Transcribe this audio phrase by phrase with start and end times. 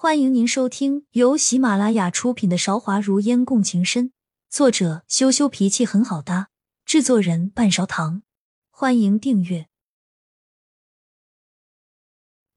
[0.00, 4.10] 欢迎您收听由喜马拉雅出品的《韶华如烟共情深》，
[4.48, 6.50] 作者羞羞脾气很好搭，
[6.84, 8.22] 制作人半勺糖。
[8.70, 9.66] 欢迎订阅。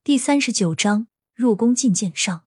[0.03, 2.43] 第三十九章入宫觐见上。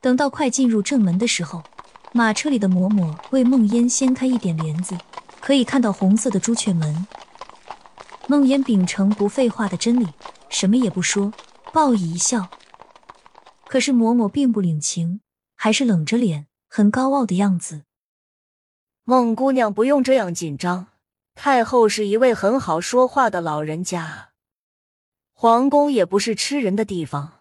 [0.00, 1.62] 等到快进入正门的时候，
[2.14, 4.96] 马车里的嬷嬷为梦烟掀开一点帘子，
[5.42, 7.06] 可以看到红色的朱雀门。
[8.28, 10.08] 梦烟秉承不废话的真理，
[10.48, 11.30] 什么也不说，
[11.74, 12.48] 报以一笑。
[13.74, 15.20] 可是嬷嬷并不领情，
[15.56, 17.82] 还是冷着脸，很高傲的样子。
[19.02, 20.92] 孟姑娘不用这样紧张，
[21.34, 24.30] 太后是一位很好说话的老人家，
[25.32, 27.40] 皇宫也不是吃人的地方。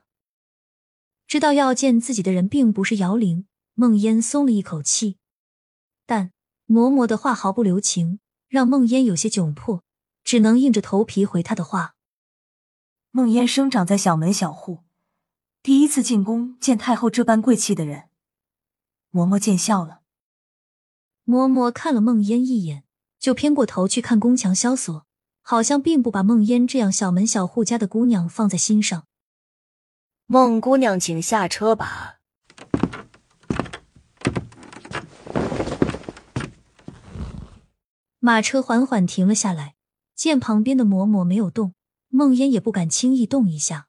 [1.27, 5.17] 知道要见自己的人并不是姚玲，孟烟松了一口气。
[6.07, 6.31] 但
[6.65, 9.83] 嬷嬷的话毫不留情，让孟烟有些窘迫，
[10.23, 11.93] 只能硬着头皮回她的话。
[13.11, 14.79] 孟烟生长在小门小户。
[15.63, 18.09] 第一次进宫见太后这般贵气的人，
[19.13, 20.01] 嬷嬷见笑了。
[21.25, 22.83] 嬷嬷看了孟烟一眼，
[23.17, 25.05] 就偏过头去看宫墙萧索，
[25.41, 29.05] 好像并不把孟烟这样小门小户家的姑娘放在心上。
[30.25, 32.19] 孟姑娘，请下车吧。
[38.19, 39.75] 马车缓缓停了下来，
[40.13, 41.73] 见旁边的嬷嬷没有动，
[42.09, 43.87] 孟烟也不敢轻易动一下。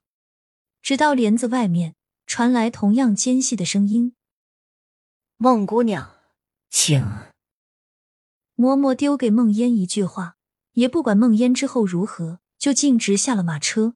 [0.84, 1.94] 直到帘子外面
[2.26, 4.14] 传来同样尖细的声音
[5.38, 6.10] ：“孟姑娘，
[6.68, 7.00] 请。”
[8.54, 10.36] 嬷嬷丢给孟烟一句话，
[10.72, 13.94] 也不管孟烟之后如何，就径直下了马车。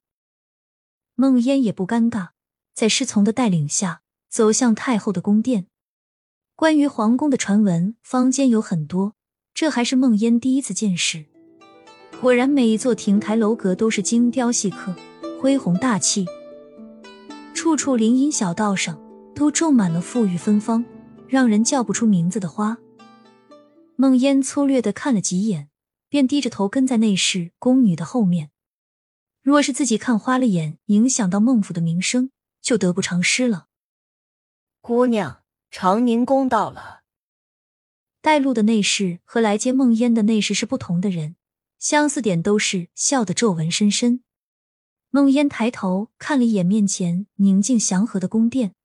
[1.13, 2.29] 孟烟也不尴尬，
[2.73, 5.67] 在侍从的带领下走向太后的宫殿。
[6.55, 9.13] 关于皇宫的传闻，坊间有很多，
[9.53, 11.27] 这还是孟烟第一次见识。
[12.19, 14.95] 果然，每一座亭台楼阁都是精雕细刻，
[15.39, 16.25] 恢宏大气。
[17.61, 18.97] 处处林荫小道上
[19.35, 20.85] 都种满了馥郁芬芳、
[21.27, 22.77] 让人叫不出名字的花。
[23.97, 25.67] 孟烟粗略的看了几眼，
[26.07, 28.51] 便低着头跟在内侍宫女的后面。
[29.41, 33.65] 若是自己看花了眼，影响到孟府的名声，就得不偿失了。
[34.79, 37.01] 姑娘，长宁宫到了。
[38.21, 41.35] 带路的内侍和来接孟烟的内侍是不同的人，
[41.77, 44.23] 相似点都是笑得皱纹深深。
[45.11, 48.75] 孟烟抬头看了一眼面前宁静祥和的宫殿，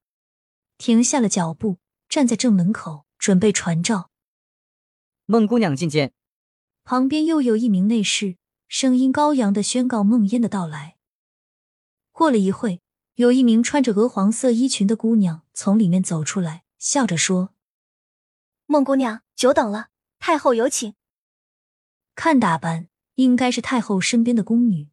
[0.77, 1.77] 停下了脚步，
[2.09, 4.09] 站在正门口准备传召。
[5.25, 6.13] 孟姑娘觐见。
[6.83, 8.37] 旁边又有一名内侍，
[8.67, 10.97] 声音高扬的宣告孟烟的到来。
[12.11, 12.81] 过了一会，
[13.15, 17.53] 有一名穿着鹅黄色衣裙的姑娘从里面走出来，笑着说
[18.65, 20.95] ：“孟姑娘，久等了，太后有请。”
[22.15, 24.89] 看打扮，应该是太后身边的宫女。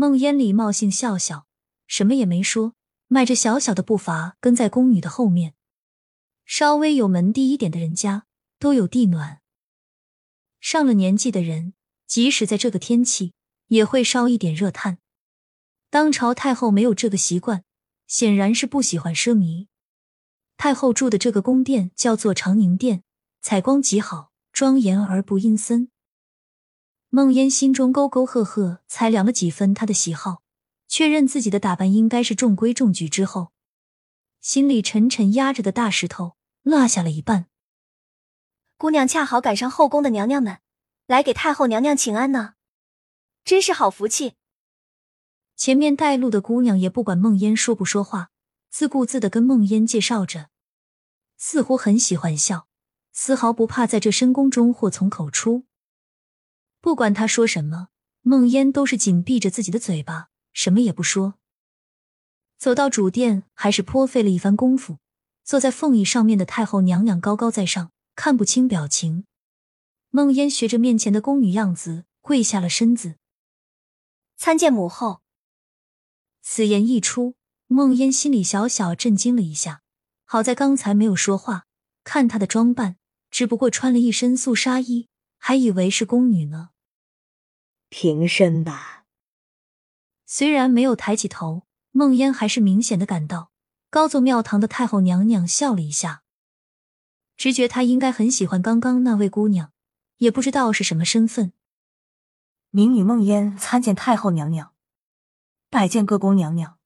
[0.00, 1.46] 孟烟礼貌性笑笑，
[1.86, 2.72] 什么也没说，
[3.06, 5.52] 迈着小小的步伐跟在宫女的后面。
[6.46, 8.24] 稍微有门第一点的人家
[8.58, 9.42] 都有地暖，
[10.58, 11.74] 上了年纪的人，
[12.06, 13.34] 即使在这个天气，
[13.66, 14.96] 也会烧一点热炭。
[15.90, 17.64] 当朝太后没有这个习惯，
[18.06, 19.66] 显然是不喜欢奢靡。
[20.56, 23.02] 太后住的这个宫殿叫做长宁殿，
[23.42, 25.90] 采光极好，庄严而不阴森。
[27.12, 30.44] 孟烟心中沟沟壑壑，才量了几分他的喜好，
[30.86, 33.50] 确认自己的打扮应该是中规中矩之后，
[34.40, 37.46] 心里沉沉压着的大石头落下了一半。
[38.76, 40.58] 姑娘恰好赶上后宫的娘娘们
[41.08, 42.54] 来给太后娘娘请安呢，
[43.44, 44.34] 真是好福气。
[45.56, 48.30] 前面带路的姑娘也不管孟烟说不说话，
[48.70, 50.50] 自顾自的跟孟烟介绍着，
[51.36, 52.68] 似乎很喜欢笑，
[53.12, 55.66] 丝毫不怕在这深宫中祸从口出。
[56.80, 57.88] 不管他说什么，
[58.22, 61.34] 孟烟都是紧闭着自己的嘴巴，什么也不说。
[62.58, 64.98] 走到主殿，还是颇费了一番功夫。
[65.44, 69.24] 坐在凤椅上面的太后娘娘高高在上，看不清表情。
[70.10, 73.16] 孟烟学着面前的宫女样子，跪下了身子，
[74.36, 75.20] 参见母后。
[76.40, 77.34] 此言一出，
[77.66, 79.82] 孟烟心里小小震惊了一下。
[80.24, 81.66] 好在刚才没有说话，
[82.04, 82.96] 看她的装扮，
[83.30, 85.09] 只不过穿了一身素纱衣。
[85.42, 86.70] 还以为是宫女呢。
[87.88, 89.06] 平身吧。
[90.26, 93.50] 虽然没有抬起头，梦烟还是明显的感到
[93.88, 96.22] 高坐庙堂的太后娘娘笑了一下，
[97.36, 99.72] 直觉她应该很喜欢刚刚那位姑娘，
[100.18, 101.52] 也不知道是什么身份。
[102.68, 104.72] 民女梦烟参见太后娘娘，
[105.68, 106.78] 拜见各宫娘娘。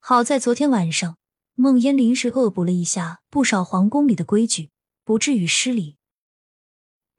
[0.00, 1.18] 好在昨天晚上，
[1.54, 4.70] 梦烟临时恶补了一下不少皇宫里的规矩，
[5.04, 5.95] 不至于失礼。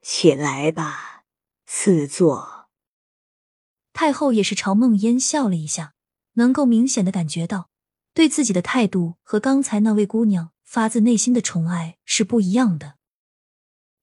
[0.10, 1.26] 起来吧，
[1.66, 2.70] 赐座。
[3.92, 5.96] 太后也是朝梦烟笑了一下，
[6.36, 7.70] 能够明显的感觉到，
[8.14, 12.96] 对自己的态度和刚才那位姑娘发自内心的宠爱是不一样的。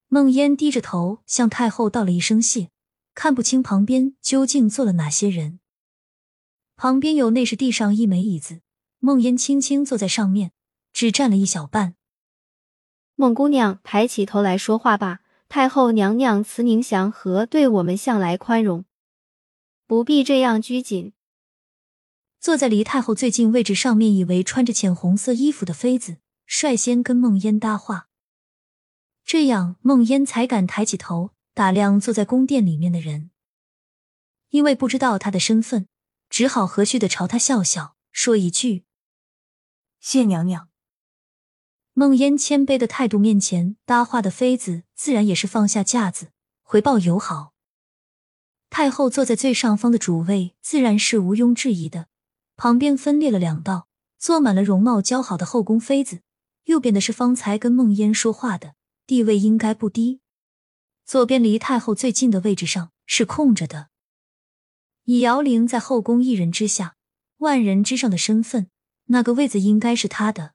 [0.09, 2.69] 梦烟低着头向太后道了一声谢，
[3.15, 5.59] 看不清旁边究竟坐了哪些人。
[6.77, 8.61] 旁边有内侍递上一枚椅子，
[8.99, 10.53] 梦烟轻轻坐在上面，
[10.93, 11.95] 只占了一小半。
[13.15, 15.23] 孟姑娘抬起头来说话吧。
[15.55, 18.87] 太后娘娘慈宁祥和，对我们向来宽容，
[19.87, 21.13] 不必这样拘谨。
[22.41, 28.09] 坐在离太后最近位置上面以为穿着浅红色衣服的妃子，率先跟孟烟搭话。
[29.25, 33.31] 这样，孟烟才敢抬起头打量坐在宫殿里面的人。
[34.49, 35.87] 因为不知道他的身份，
[36.29, 38.83] 只好和煦的朝他笑笑，说一句
[40.03, 40.69] ：“谢娘娘。”
[41.97, 46.33] 孟烟谦卑的态度面前，搭话的妃子自然也是放下架子，
[46.65, 47.53] 回报友好。
[48.69, 52.09] 太后坐在最上方的主位，自然是毋庸置疑的。
[52.57, 53.87] 旁边分列了两道，
[54.19, 56.23] 坐满了容貌姣好的后宫妃子。
[56.65, 58.75] 右边的是方才跟孟烟说话的。
[59.07, 60.21] 地位应该不低，
[61.05, 63.91] 左边离太后最近的位置上是空着的。
[65.05, 66.97] 以姚玲在后宫一人之下、
[67.37, 68.69] 万人之上的身份，
[69.05, 70.54] 那个位子应该是她的。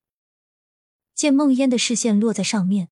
[1.19, 2.87] 见梦烟的视线落在上面，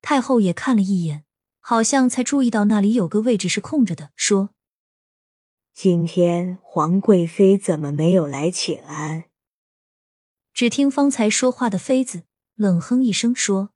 [0.00, 1.24] 太后也看了一眼，
[1.58, 4.50] 好像才注意到那里有个位置是空着的，说
[5.74, 9.24] ：“今天皇贵妃怎么没有来请安？”
[10.54, 12.22] 只听方才说话的妃子
[12.54, 13.70] 冷哼一声说。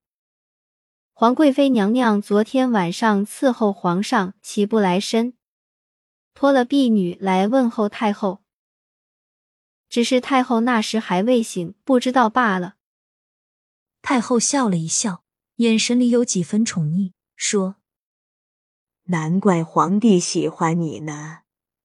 [1.12, 5.34] 皇贵妃娘娘昨天晚上伺候皇上，起不来身，
[6.32, 8.44] 托了婢女来问候太后。
[9.88, 12.75] 只是太后那时还未醒，不知道罢了。
[14.08, 15.24] 太后笑了一笑，
[15.56, 17.74] 眼神里有几分宠溺，说
[19.10, 21.40] ：“难怪皇帝喜欢你呢，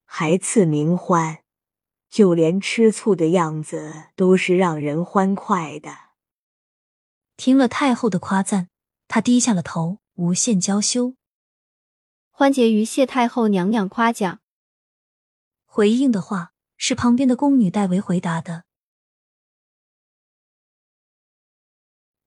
[0.06, 1.40] 还赐名欢，
[2.12, 5.98] 就连吃醋的样子都是让人欢快的。”
[7.38, 8.68] 听了太后的夸赞。
[9.08, 11.16] 他低下了头，无限娇羞。
[12.30, 14.42] 欢结于谢太后娘娘夸奖。
[15.66, 18.66] 回应的话是旁边的宫女代为回答的。